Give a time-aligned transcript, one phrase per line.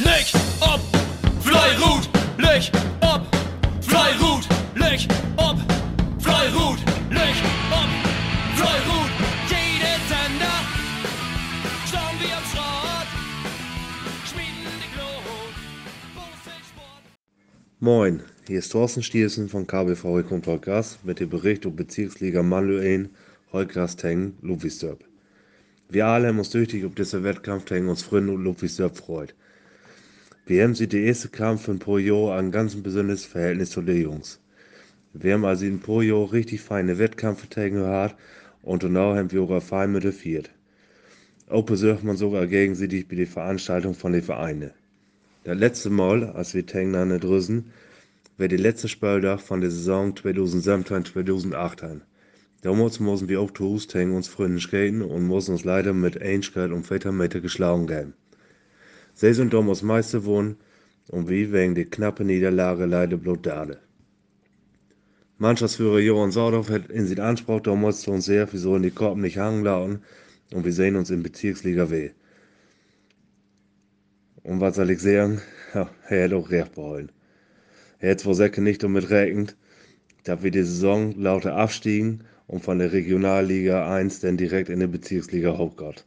[0.00, 0.26] Leg
[0.60, 0.80] ob,
[1.40, 2.68] Fleirut, leg
[3.00, 3.22] ob,
[3.80, 5.56] Fleirut, leg ob,
[6.18, 7.36] Fleirut, leg
[7.70, 7.90] ob,
[8.56, 9.10] Fleirut.
[9.48, 10.58] Jede Sender,
[11.86, 13.08] schauen wir am Schrott,
[14.26, 15.54] schmieden die Glut.
[17.78, 23.10] Moin, hier ist Thorsten Stiersen von KBV Podcast mit dem Bericht um Bezirksliga Manlöen,
[23.52, 25.04] Heukras Teng, Ludwigsdorp.
[25.88, 29.36] Wir alle haben uns tüchtig ob dieser Wettkampf Teng uns Freunde und Ludwigsdorp freut.
[30.46, 34.40] Wir haben sie der erste Kampf in Jahr ein ganz besonderes Verhältnis zu den Jungs.
[35.14, 38.16] Wir haben also in Jahr richtig feine Wettkämpfe gehabt
[38.60, 40.50] und danach haben wir auch fein mit der Viert.
[41.48, 44.72] Auch besucht man sogar gegenseitig bei der Veranstaltung von den Vereinen.
[45.44, 47.70] Das letzte Mal, als wir Teng an der Drüsen,
[48.36, 52.02] wäre der letzte Spieltag von der Saison 2017-2018.
[52.60, 56.70] Damals mussten wir auf der Hustang uns Freunde skaten und mussten uns leider mit Einschkeit
[56.70, 58.12] und 4 Meter geschlagen geben.
[59.14, 60.56] Sind damals Meister geworden
[61.08, 63.78] und wir wegen der knappen Niederlage leider blutdade.
[65.38, 69.22] Mannschaftsführer Johann Saudorf hat in sich Anspruch damals zu uns sehr, wir sollen die Korben
[69.22, 70.02] nicht hangen lassen
[70.52, 72.10] und wir sehen uns in Bezirksliga W.
[74.42, 75.40] Und was soll ich sagen?
[75.74, 77.10] Ja, er hat auch recht behalten.
[77.98, 79.56] Er hat zwar Säcke nicht damit rechnet,
[80.22, 84.86] dass wir die Saison lauter abstiegen und von der Regionalliga 1 dann direkt in die
[84.86, 86.06] Bezirksliga hochgeht.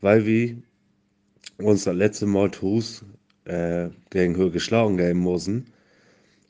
[0.00, 0.56] Weil wir
[1.56, 3.04] uns das letzte Mal Tus
[3.44, 5.66] äh, gegen Höhe geschlagen geben mussten,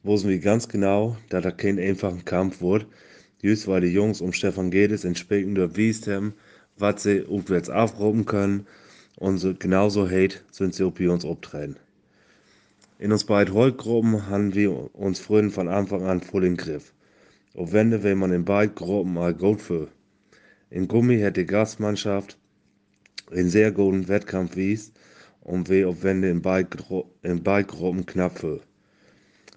[0.03, 2.87] wussten wir ganz genau, dass da kein einfacher Kampf wird.
[3.41, 6.35] Just weil die Jungs um Stefan Gedes entsprechend gewiesen haben,
[6.77, 8.67] was sie aufwärts aufrufen können
[9.17, 11.77] und so, genauso hate sind sie auch uns auftreten.
[12.99, 16.93] In uns beiden Holtgruppen haben wir uns früher von Anfang an voll im Griff.
[17.55, 19.89] Auf Wende will man in beiden Gruppen mal gut für.
[20.71, 22.39] In Gummi hat die Gastmannschaft
[23.31, 24.93] einen sehr guten Wettkampf wies
[25.41, 28.61] und wir auf Wende in beiden beid Gruppen knapp für.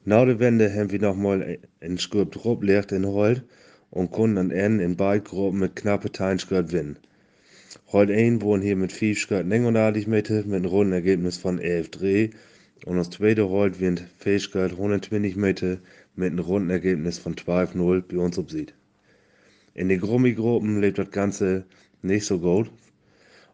[0.04, 3.44] Nach der Wende haben wir nochmal in Skirp Trupp leert in Holt
[3.90, 6.98] und konnten an Ende in beiden Gruppen mit knappe Teilenskirt gewinnen.
[7.92, 11.92] Holt 1 wurden hier mit 5 Skirt 39 Meter mit einem runden Ergebnis von 11
[11.92, 12.30] Dreh
[12.86, 15.78] und das zweite Holt wird Fähigkeit 120 Meter
[16.16, 18.74] mit einem runden Ergebnis von 12-0 bei uns obsieht.
[19.74, 21.66] In den Grummigruppen lebt das Ganze
[22.02, 22.72] nicht so gut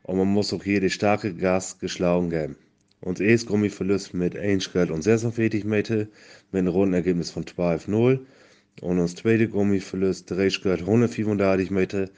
[0.07, 2.55] und man muss auch die starke Gas geschlagen geben.
[3.01, 6.07] Uns erst Gummi verlust mit 1 Schritt und 46 Meter
[6.51, 8.19] mit einem runden Ergebnis von 12-0
[8.81, 12.09] und uns zweite Gummi verlust 3 Schritt 135 Meter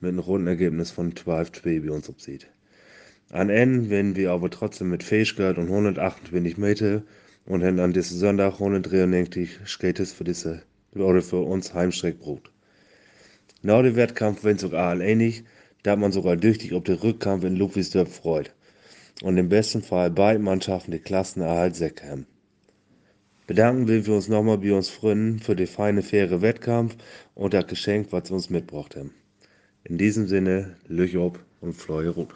[0.00, 2.48] mit einem runden Ergebnis von 12-2 bei uns obsieht.
[3.30, 7.02] An Ende werden wir aber trotzdem mit Fähigkeit und 128 Meter
[7.44, 10.62] und haben an diesem Sonntag 193 Skates für diese
[10.94, 12.50] oder für uns Heimstreckbrot.
[13.62, 15.44] Nach dem Wettkampf wenn sogar all ähnlich,
[15.84, 18.52] da man sogar tüchtig ob der Rückkampf in Ludwigsdorf freut
[19.22, 22.26] und im besten Fall beide Mannschaften die Klassenerhalt Säcke haben.
[23.46, 26.96] Bedanken will wir uns nochmal bei uns Freunden für den feine, faire Wettkampf
[27.34, 29.12] und das Geschenk, was sie uns mitgebracht haben.
[29.84, 32.34] In diesem Sinne, Lüch ob und Fleuhe Rup.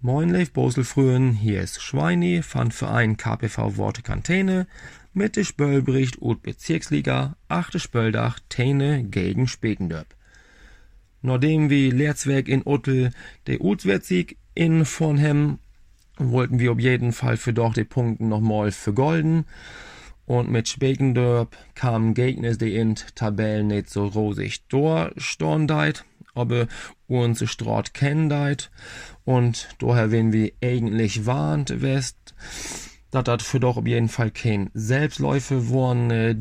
[0.00, 4.66] Moin Leif Boselfrühen, hier ist Schweini von Verein KPV Worte Kantene
[5.12, 7.78] mit dem Spöllbericht ut Bezirksliga, 8.
[7.78, 10.16] Spöldach, Tene gegen Spekendörp.
[11.22, 13.10] Nachdem wir Lehrzweck in Uttel
[13.46, 15.58] der Utswertsieg in von hem,
[16.18, 19.46] wollten wir auf jeden Fall für doch die Punkte nochmal vergolden.
[20.26, 26.68] Und mit Spekendörp kamen Gegner, die in Tabellen nicht so rosig durchstondeit, aber
[27.06, 28.70] uns Straat kennendeit.
[29.24, 32.34] Und daher wenn wir eigentlich warnt west,
[33.10, 36.36] dass das für doch auf jeden Fall kein Selbstläufe worden äh,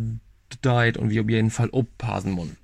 [0.62, 2.61] deit und wir auf jeden Fall aufpassen müssen.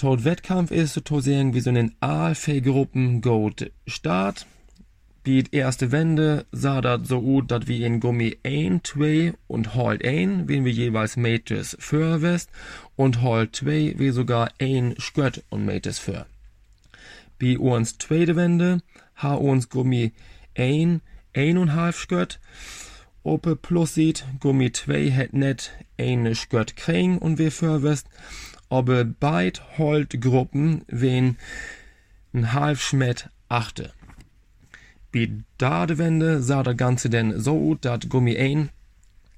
[0.00, 4.46] Tot Wettkampf ist so sehen wie so einen Aalfee-Gruppen Goat Start.
[5.24, 10.02] Biet erste Wende sah dat so gut, dat wir in Gummi ein, zwei und Halt
[10.02, 12.48] ein, wenn wir jeweils Mates für west
[12.96, 16.24] und Halt zwei wie sogar ein Skött und Mates für.
[17.38, 18.80] Bi uns zweite Wende
[19.16, 20.12] ha uns Gummi
[20.56, 21.02] ein,
[21.34, 22.40] ein und halb Skött.
[23.22, 28.06] Ope plus sieht, Gummi 2 het net eine Skött kriegen und wir für west,
[28.70, 31.36] aber beid Halt Gruppen wen
[32.32, 33.92] ein halb Schmet achte.
[35.12, 38.70] Wie Dadewende sah das Ganze denn so dat Gummi 1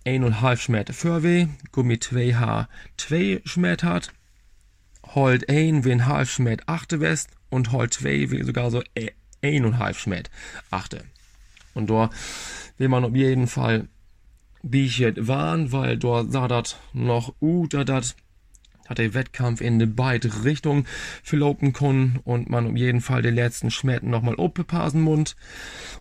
[0.04, 4.12] 1,5 Schmet Fürweh, Gummi 2 H 2 Schmet hat,
[5.14, 8.82] Holt 1 wie ein halb Schmet achte West und Holt 2 wie sogar so
[9.42, 10.30] 1,5 Schmet
[10.70, 11.04] achte.
[11.74, 12.10] Und da
[12.78, 13.88] will man auf jeden Fall
[14.62, 18.14] biechet warn, weil dort sah dat noch u, da dat
[18.88, 20.86] hat der Wettkampf in beide Richtungen
[21.22, 25.36] verlopen können und man um jeden Fall den letzten Schmetten nochmal aufpassen muss.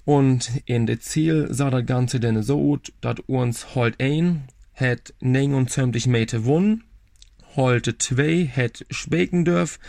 [0.06, 4.44] Und in der Ziel sah das Ganze denn so, dass uns Holt ein
[4.74, 6.83] hat 29 Meter gewonnen,
[7.56, 9.80] Holt 2 hat Spekendörf,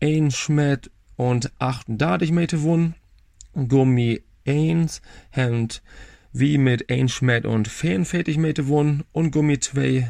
[0.00, 2.94] ein Schmett und 38 Meter gewonnen,
[3.54, 5.82] Gummi 1 hat
[6.32, 10.08] wie mit 1 Schmett und 44 Meter gewonnen und Gummi 2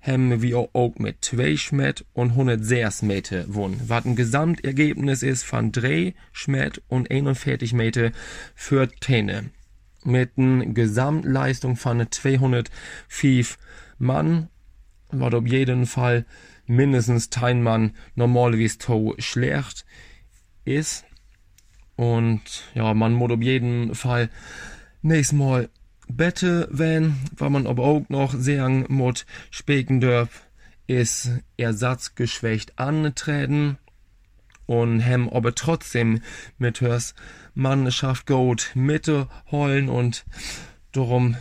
[0.00, 3.80] haben wir auch mit 2 Schmett und 106 Meter gewonnen.
[3.86, 8.12] Was ein Gesamtergebnis ist von 3 Schmett und 41 Meter
[8.54, 9.50] für Täne.
[10.04, 13.58] Mit einer Gesamtleistung von 205
[13.98, 14.48] Mann,
[15.10, 16.24] was auf jeden Fall
[16.66, 19.84] mindestens ein Mann normalerweise to schlecht
[20.64, 21.04] ist.
[21.96, 22.42] Und
[22.74, 24.30] ja, man muss auf jeden Fall
[25.02, 25.68] nächstes Mal
[26.08, 30.46] Bette wenn, weil man aber auch noch sagen muss, Spekendörf
[30.86, 33.78] ist ersatzgeschwächt antreten.
[34.66, 36.22] Und hem aber trotzdem
[36.58, 37.14] mit Hörs
[37.54, 40.24] Mannschaft gut Mitte heulen und
[40.90, 41.36] darum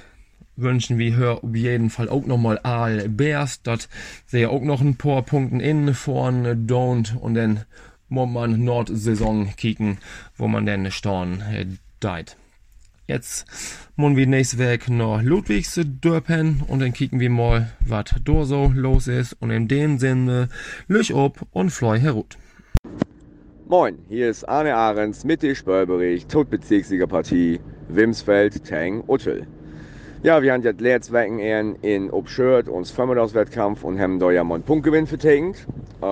[0.56, 3.90] wünschen wir Hör auf jeden Fall auch nochmal Aal Bears, dort
[4.26, 7.66] sehe auch noch ein paar Punkten in vorne don't und dann
[8.10, 9.98] muss man Nordsaison kicken,
[10.38, 11.66] wo man denn Storn äh,
[12.00, 12.38] deit.
[13.08, 13.46] Jetzt
[13.96, 19.08] mun wir nächste Weg nach Ludwigsdörpen und dann kicken wir mal, was da so los
[19.08, 20.50] ist und in dem Sinne,
[20.88, 22.36] Lüch ob und Floi herut.
[23.68, 27.60] Moin, hier ist Arne Ahrens mit dem Spörbericht zur Bezirksliga-Partie
[27.90, 29.46] Wimsfeld Tang Uttel.
[30.24, 31.38] Ja, wir haben jetzt letztes Wochen
[31.84, 35.68] in Obschört uns Vormittagswettkampf und haben da ja mal einen Punktgewinn vertagt.
[36.02, 36.06] Äh,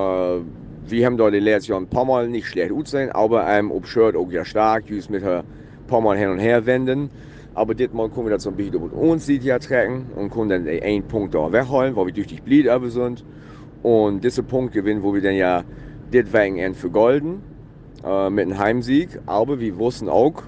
[0.85, 4.15] wir haben da die Jahre ein paar Mal nicht schlecht gut sein, aber einem Obschört
[4.15, 5.23] auch ja stark, just mit
[5.83, 7.09] her paar Mal hin und her wenden.
[7.55, 10.31] Aber dit Mal können wir das so ein bisschen mit uns sieht ja trecken und
[10.31, 13.23] können dann einen Punkt da wegholen, wo wir durch die Blied aber sind.
[13.83, 15.63] Und diesen Punkt gewinnen, wo wir dann ja
[16.11, 17.43] dit wegen für Golden
[18.03, 19.19] äh, mit einem Heimsieg.
[19.25, 20.41] Aber wir wussten auch,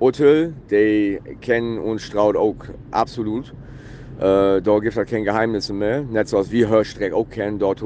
[0.00, 2.56] Uttel, die kennen uns Straut auch
[2.90, 3.52] absolut.
[4.18, 6.02] Äh, da gibt es halt keine Geheimnisse mehr.
[6.02, 7.60] Nicht so als wir Hörstreck auch kennen.
[7.60, 7.84] Dort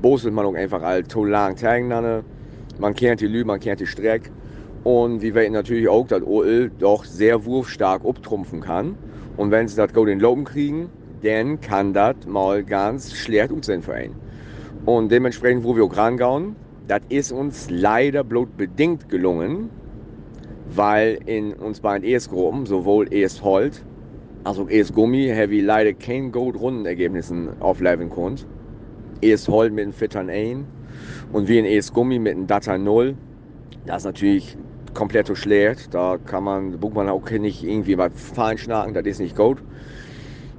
[0.00, 1.56] boselt man auch einfach all to lang.
[2.78, 4.30] Man kennt die Lü, man kennt die Streck.
[4.86, 8.94] Und wir wissen natürlich auch, dass OL doch sehr wurfstark abtrumpfen kann.
[9.36, 10.90] Und wenn sie das gut in Loben kriegen,
[11.24, 14.14] dann kann das mal ganz schlecht sein für einen.
[14.84, 16.54] Und dementsprechend, wo wir auch rangehen,
[16.86, 19.70] das ist uns leider bloß bedingt gelungen,
[20.72, 23.84] weil in uns beiden ES-Gruppen, sowohl ES Holt
[24.44, 28.36] als auch ES Gummi, wir leider kein Gold-Rundenergebnissen aufleben können.
[29.20, 30.64] ES Holt mit einem Fittern 1
[31.32, 33.16] und wir in ES Gummi mit einem Data 0.
[33.84, 34.56] Das ist natürlich
[34.96, 35.94] komplett schlecht.
[35.94, 39.58] Da kann man, bucht man auch nicht irgendwie was fein schnacken, das ist nicht gut.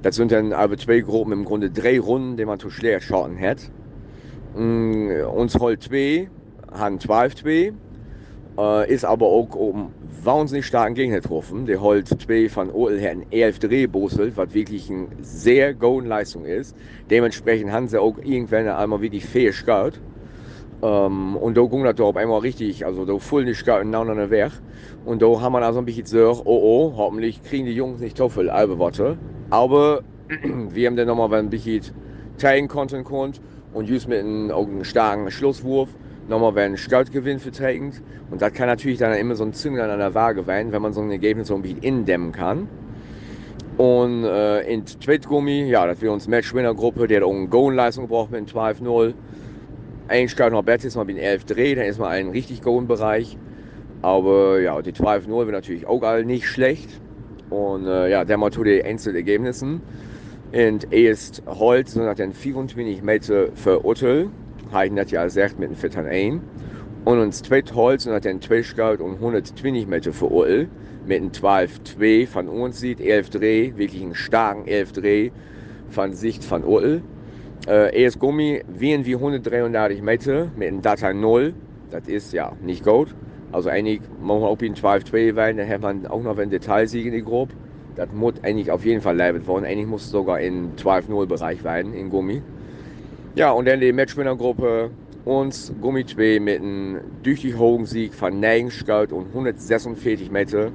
[0.02, 3.38] Das sind dann aber zwei Gruppen, im Grunde drei Runden, die man zu schlecht schauen
[3.38, 3.58] hat.
[4.54, 6.30] Mm, uns holt zwei,
[6.72, 7.72] haben 12 zwei,
[8.56, 9.90] äh, ist aber auch um
[10.22, 11.66] wahnsinnig starken Gegner getroffen.
[11.66, 16.76] Der holt zwei von OL her 11 Drehbosel, was wirklich eine sehr gute Leistung ist.
[17.10, 20.00] Dementsprechend haben sie auch irgendwann einmal wirklich fair geschaut.
[20.82, 24.52] Ähm, und da ging das auf einmal richtig, also da voll nicht aneinander weg.
[25.04, 28.16] Und da haben wir also ein bisschen gesagt, oh oh, hoffentlich kriegen die Jungs nicht
[28.16, 29.16] so viel Albewatte.
[29.50, 30.02] Aber
[30.70, 31.82] wir haben dann nochmal ein bisschen
[32.38, 33.04] teilen konnten
[33.74, 35.88] und just mit einem, starken Schlusswurf
[36.28, 37.92] nochmal einen Scoutgewinn vertreten.
[38.30, 40.92] Und das kann natürlich dann immer so ein Zünglein an der Waage werden, wenn man
[40.92, 42.68] so ein Ergebnis so ein bisschen indämmen kann.
[43.78, 48.30] Und äh, in Zweitgummi, ja, das wäre uns Matchwinner-Gruppe, der hat auch eine Goal-Leistung gebraucht
[48.30, 49.14] mit einem 12-0
[50.08, 53.36] eigentlich noch besser ist, mal bin 11 Dreh, dann ist man ein richtig guten Bereich.
[54.02, 56.88] Aber ja, die 12-0 wäre natürlich auch alle nicht schlecht.
[57.50, 59.80] Und äh, ja, der mal zu den Einzelergebnissen.
[60.52, 64.30] Und erst heute sind dann 24 Meter für Uttel,
[64.72, 66.40] habe das ja gesagt mit dem Vettern ein.
[67.04, 70.68] Und uns zweit Holz und dann 2 Scout und 120 Meter für Uttel
[71.06, 75.30] mit einem 12-2 von uns sieht, 11 Dreh, wirklich einen starken 11 Dreh
[75.90, 77.02] von Sicht von Uttel.
[77.68, 81.52] Äh, ES Gummi wiegen wie 133 Meter mit einem Data 0.
[81.90, 83.14] Das ist ja nicht gut.
[83.52, 87.04] Also eigentlich muss man auch in 12-2 werden, dann hat man auch noch ein Detailsieg
[87.04, 87.52] in die Gruppe.
[87.94, 89.66] Das muss eigentlich auf jeden Fall leibend worden.
[89.66, 92.40] Eigentlich muss es sogar in 12-0 Bereich werden, in Gummi.
[93.34, 94.90] Ja, und dann die Matchwinnergruppe
[95.26, 100.70] uns Gummi 2 mit einem durch hohen Sieg von Neigenstadt und 146 Meter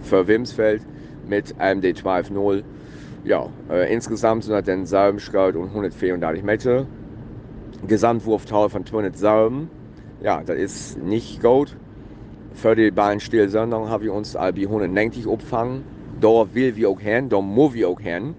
[0.00, 0.82] für Wimsfeld
[1.26, 2.62] mit einem D12-0
[3.24, 6.86] ja, äh, insgesamt sind das dann Salbenschraut und 134 Meter.
[7.86, 9.70] Gesamtwurftal von 200 Salben.
[10.22, 11.76] Ja, das ist nicht gut.
[12.52, 12.92] Für die
[13.48, 15.84] sondern haben wir uns albi 190 abfangen.
[16.20, 18.34] Da will wir auch hin, da muss wir auch hin.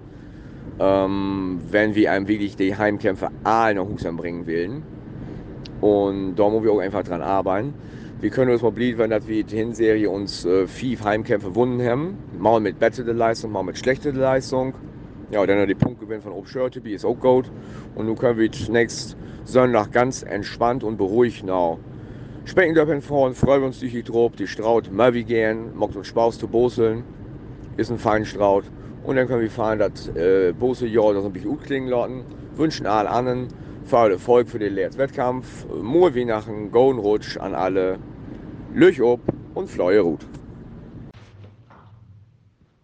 [0.80, 4.84] ähm, wenn wir einem wirklich die Heimkämpfe alle nach Husum bringen wollen.
[5.80, 7.74] Und da müssen wir auch einfach dran arbeiten.
[8.22, 12.20] Wir können uns mal blieb, wenn wir die Hinserie uns äh, fünf Heimkämpfe wunden haben.
[12.38, 14.76] Mal mit bessere Leistung, mal mit schlechter Leistung.
[15.32, 17.52] Ja, dann die Punktgewinn von Obschörteby ist auch gut.
[17.96, 21.78] Und nun können wir nächsten Sonntag ganz entspannt und beruhigt nach
[22.46, 25.96] Specken dürfen fahren, freuen wir uns durch die Truppe, die Straut mal wie gern, macht
[25.96, 27.04] uns Spaß zu boseln,
[27.78, 28.66] ist ein feiner Straut.
[29.04, 32.24] Und dann können wir fahren, das äh, Bose Jahr das ein bisschen gut klingen lassen,
[32.56, 33.48] wünschen allen anderen
[33.84, 37.98] viel Erfolg für den letzten Wettkampf, wie nach einem Golden Rutsch an alle,
[38.74, 39.20] Löch ob
[39.54, 40.26] und Fleue Rut.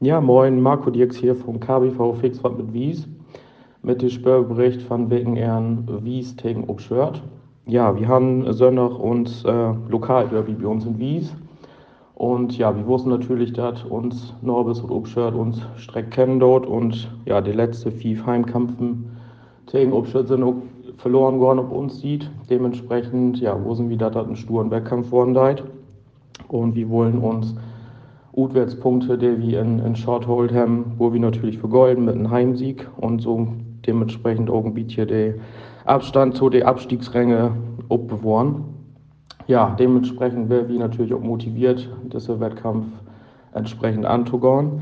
[0.01, 3.07] Ja, moin, Marco Dirks hier vom KBV Fixfahrt mit Wies
[3.83, 7.23] mit dem Spörbericht von wegen Ehren Wies gegen Obschwört.
[7.65, 11.33] Ja, wir haben Sonntag uns äh, Lokalderby bei uns in Wies.
[12.15, 16.65] Und ja, wir wussten natürlich, dass uns Norbis und Obschwört uns Streck kennen dort.
[16.65, 19.05] Und ja, die letzte vier Heimkampfen
[19.71, 20.55] gegen Obschwört sind auch
[20.97, 22.29] verloren worden, ob uns sieht.
[22.49, 25.63] Dementsprechend, ja, wussten wir, dass das ein sturen Wettkampf worden seid.
[26.47, 27.55] Und wir wollen uns
[28.37, 33.21] Utwärtspunkte, die wir in, in Shorthold haben, wo wir natürlich vergolden mit einem Heimsieg und
[33.21, 33.47] so
[33.85, 35.41] dementsprechend auch ein bisschen den
[35.85, 37.51] Abstand zu den Abstiegsränge
[37.89, 38.65] abbewahren.
[39.47, 42.85] Ja, dementsprechend wäre wir natürlich auch motiviert, diesen Wettkampf
[43.53, 44.81] entsprechend anzugehen.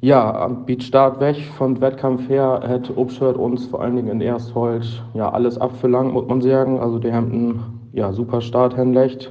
[0.00, 5.04] Ja, am Start weg von Wettkampf her hat Obschwert uns vor allen Dingen in Ersthold
[5.14, 6.80] ja alles abverlangt, muss man sagen.
[6.80, 9.30] Also die haben einen ja, super Start hinlegt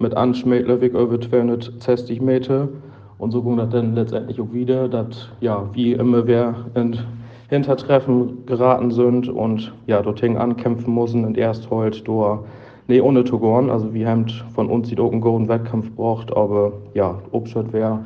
[0.00, 2.68] mit Anschmädlerweg über 260 Meter.
[3.18, 6.98] Und so ging das dann letztendlich auch wieder, dass ja, wie immer wer in
[7.50, 12.40] Hintertreffen geraten sind und ja, dorthin ankämpfen müssen und erst halt durch
[12.88, 13.70] nee, ohne Togon.
[13.70, 18.00] Also wir haben von uns die auch einen guten Wettkampf braucht, aber ja, Obstadt wäre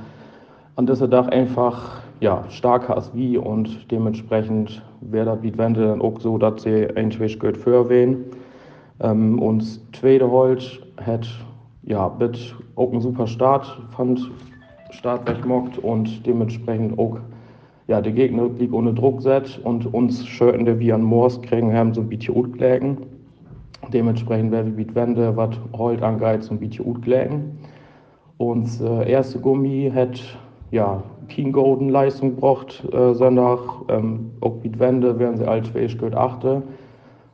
[0.77, 6.01] an dieser Dach einfach ja, stärker als wie und dementsprechend wäre das wie Wende dann
[6.01, 8.25] auch so, dass sie eigentlich gut für wen.
[9.01, 11.27] Ähm, und zweite Holz hat
[11.87, 14.31] ja mit auch einen super Start, fand
[14.91, 17.19] Start wegmockt und dementsprechend auch
[17.87, 21.75] ja, der Gegner liegt ohne Druck setzt und uns schöten wir wie an Moors kriegen,
[21.75, 22.99] haben so ein bisschen gut gelegen.
[23.93, 27.59] Dementsprechend werden wir mit Wände, was Holt angeht, so ein bisschen gut gelegen.
[28.39, 30.19] Und äh, erste Gummi hat
[30.71, 33.59] ja King Golden Leistung gebracht, äh, Sonntag.
[33.89, 36.63] Ähm, auch mit Wände werden sie alt fähig gehört achte.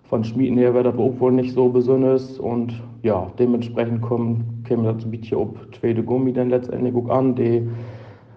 [0.05, 5.05] Von Schmieden her wäre das wohl nicht so besonders und ja, dementsprechend kommen, käme das
[5.05, 7.69] ein bisschen auf zweite Gummi dann letztendlich auch an, die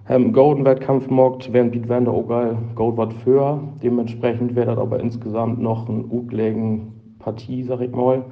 [0.10, 3.60] ähm, Golden-Wettkampf mockt, während Beat Wander auch geil Gold wat für.
[3.82, 8.24] Dementsprechend wäre das aber insgesamt noch ein utlegen Partie, sag ich mal.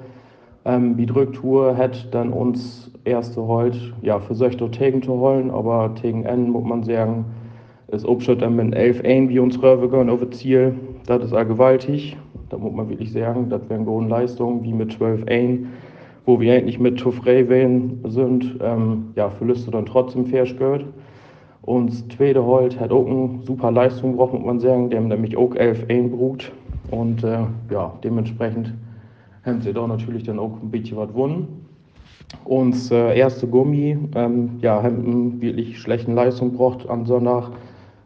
[0.66, 5.96] Ähm, die Drücktour hätte dann uns erste Holt ja, für Söchter Tegen zu holen, aber
[5.96, 7.26] Tegen N, muss man sagen,
[7.88, 10.76] ist Obstadt dann mit 11 ein wie uns Röwe gehen auf das Ziel.
[11.08, 12.16] Das ist auch gewaltig.
[12.50, 15.68] Da muss man wirklich sagen, das wären gute Leistungen, wie mit 12 ein,
[16.26, 17.46] wo wir eigentlich mit Toffrey
[18.04, 20.86] sind, ähm, ja, für Lüste dann trotzdem fair gehört.
[21.64, 24.90] Und Tweede Holt hat auch eine super Leistung gebracht, muss man sagen.
[24.90, 26.52] Die haben nämlich auch 11 eingebrut.
[26.90, 28.74] Und äh, ja, dementsprechend
[29.46, 31.66] haben sie da natürlich dann auch ein bisschen was gewonnen.
[32.46, 37.52] Und äh, erste Gummi, ähm, ja, haben eine wirklich schlechten Leistung gebracht am Sonntag.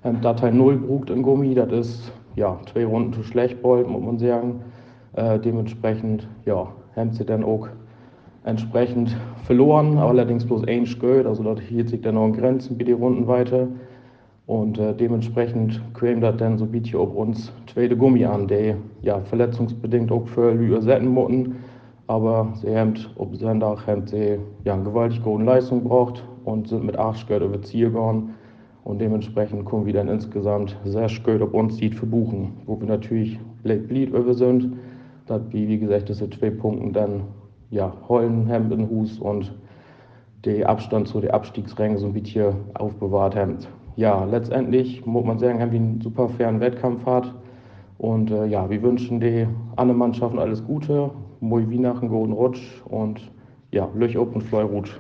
[0.03, 4.19] Haben Datei 0 brucht in Gummi, das ist ja zwei Runden zu schlecht, muss man
[4.19, 4.62] sagen.
[5.13, 7.67] Äh, dementsprechend, ja, haben sie dann auch
[8.46, 12.84] entsprechend verloren, allerdings bloß ein Geld, also dort hielt sich dann noch in Grenzen wie
[12.84, 13.68] die Runden weiter.
[14.46, 19.20] Und äh, dementsprechend käme das dann so bitte auf uns zweite Gummi an, der ja
[19.22, 21.56] verletzungsbedingt auch für Lüge setzen mussten.
[22.06, 26.86] Aber sie haben, ob Sonntag haben sie ja eine gewaltig gute Leistung gebraucht und sind
[26.86, 28.36] mit 8 Geld über Ziel gegangen.
[28.84, 33.40] Und dementsprechend kommen wir dann insgesamt sehr Geld auf uns sieht verbuchen, wo wir natürlich
[33.64, 34.78] Late Bleed über sind.
[35.25, 37.22] Das, wie, wie gesagt, sind zwei Punkte dann
[37.75, 39.53] ja, Heulen im Hus und
[40.46, 43.58] den Abstand zu den Abstiegsrängen so ein bisschen aufbewahrt haben.
[43.98, 47.34] Ja, letztendlich muss man sagen, haben wir einen super fairen Wettkampf hat.
[47.98, 51.12] Und äh, ja, wir wünschen den anderen Mannschaften alles Gute.
[51.41, 53.20] Moi Weihnachten, guten Rutsch und
[53.72, 55.00] ja, Löch auf und Fleurut.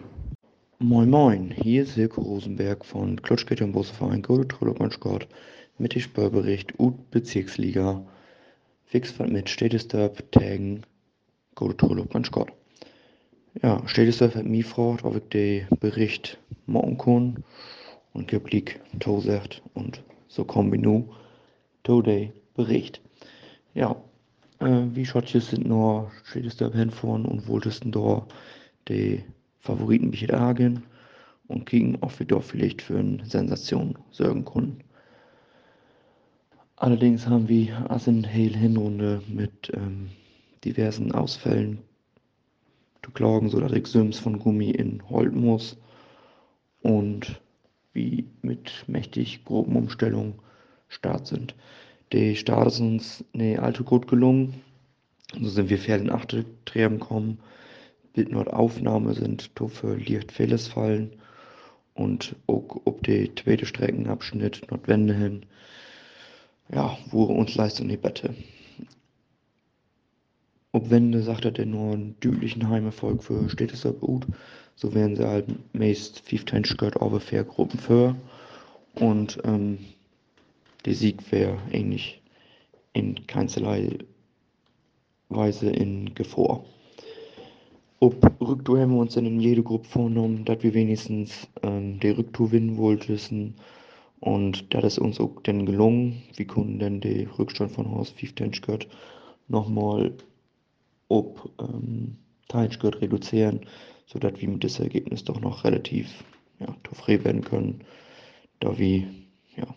[0.79, 5.27] Moin Moin, hier ist Silke Rosenberg von Klotschkette und Busverein Golde Trollopmann-Sport
[5.77, 8.01] mit dem Spörbericht UT Bezirksliga.
[8.85, 10.81] Fixfahrt mit Städtestorp, Tagen,
[11.55, 12.51] Golde Trollopmann-Sport.
[13.63, 17.43] Ja, Städtestorp hat mich gefragt, ob ich den Bericht machen kann
[18.11, 21.13] und geblick gesagt und so kommen wir nu
[21.85, 22.99] zu dem Bericht.
[23.73, 23.95] Ja,
[24.59, 28.27] äh, wie schaut es sind nur Städtestorp hinfahren und wolltesten da
[28.89, 29.23] die
[29.59, 30.83] Favoriten mich agen
[31.47, 34.83] und kriegen, ob wir da vielleicht für eine Sensation sorgen können.
[36.75, 40.09] Allerdings haben wir also in hele Hinrunde mit ähm,
[40.65, 41.84] diversen Ausfällen
[43.05, 45.77] zu klagen, sodass ich Sims von Gummi in holten muss
[46.81, 47.39] und
[47.93, 50.33] wie mit mächtig groben Umstellungen
[50.87, 51.55] Start sind.
[52.13, 54.55] Die Start ist uns eine alte gut gelungen.
[55.39, 57.39] So sind wir fair in achte Träben gekommen.
[58.13, 61.11] Bild nur Aufnahme sind für licht Fehles fallen
[61.93, 65.45] und auch ob die zweite Streckenabschnitt Nordwende hin
[66.73, 68.33] ja, wo uns Leistung die Bette.
[70.75, 74.27] Ob Wende sagt er denn nur einen düdlichen Heimerfolg für steht es gut,
[74.75, 78.13] so werden sie halt meist 15 Skirt ungefähr Gruppen für
[78.95, 79.77] und ähm,
[80.83, 82.21] der Sieg wäre eigentlich
[82.91, 83.99] in keinsterlei
[85.29, 86.65] Weise in Gefahr.
[88.01, 92.09] Ob Rücktour haben wir uns dann in jede Gruppe vorgenommen, dass wir wenigstens ähm, die
[92.09, 93.53] Rücktour gewinnen wollten
[94.19, 98.53] und da ist uns auch dann gelungen, wir konnten dann den Rückstand von Horst 15
[98.55, 98.89] Skirt
[99.47, 100.11] nochmal
[101.07, 103.61] ob ähm, Teilskirt reduzieren,
[104.05, 106.23] sodass wir mit diesem Ergebnis doch noch relativ
[106.59, 107.83] ja, zufrieden werden können,
[108.59, 109.07] da wir
[109.57, 109.67] ja,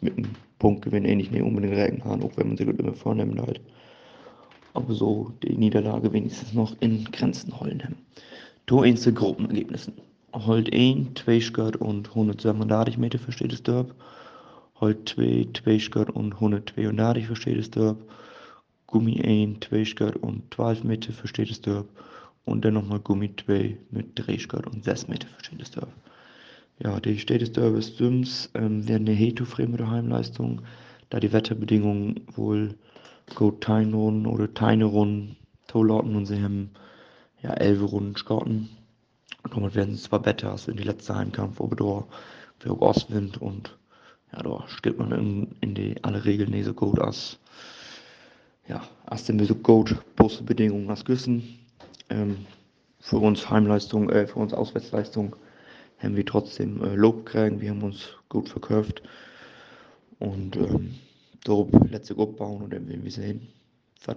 [0.00, 3.40] mit einem Punktgewinn ähnlich nicht unbedingt rechnen haben, auch wenn man sich gut immer vornimmt
[3.40, 3.60] halt.
[4.72, 7.96] Aber so die Niederlage wenigstens noch in Grenzen holen haben.
[8.66, 9.94] Du einzelne Gruppenergebnissen.
[10.32, 13.94] Holt 1, 2 Skirt und 137 Meter versteht es Derb.
[14.80, 17.96] Holt 2, 2 Skirt und 132 versteht es Derb.
[18.90, 21.88] Gummi 1, 2 Skirt und 12 Meter versteht es Derb.
[22.44, 25.88] Und dann nochmal Gummi 2 mit 3 Skirt und 6 Meter versteht es Derb.
[26.78, 30.62] Ja, die Städte Derbes Sims ähm, werden eine der Heimleistung,
[31.08, 32.74] da die Wetterbedingungen wohl
[33.34, 36.70] gut teilen Runden oder teine Runden Tolauten und sie haben
[37.42, 38.70] ja 11 Runden Skotten
[39.48, 42.04] damit werden sie zwar besser als in die letzte Heimkampf, aber da
[42.58, 43.76] für Ostwind und
[44.32, 47.38] ja, da steht man in, in die alle Regeln nicht so gut als
[48.70, 51.58] ja, als den so gut große Bedingungen als Güssen.
[52.08, 52.46] Ähm,
[53.00, 55.36] für uns Heimleistung, äh, für uns Auswärtsleistung
[55.98, 59.02] haben wir trotzdem äh, Lob gekriegt, wir haben uns gut verkauft
[60.18, 60.94] und ähm,
[61.44, 63.48] darauf letzte Gruppe bauen und dann wir sehen,
[64.04, 64.16] was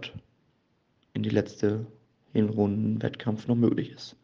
[1.13, 1.85] in die letzte
[2.31, 4.15] Hinrunden Wettkampf noch möglich ist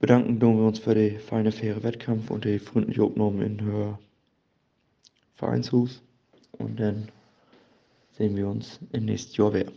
[0.00, 3.98] bedanken wir uns für den feinen, fairen Wettkampf und die freundliche Aufnahme in der
[5.34, 6.02] Vereinshus.
[6.52, 7.08] Und dann
[8.18, 9.70] sehen wir uns im nächsten Jahr wieder.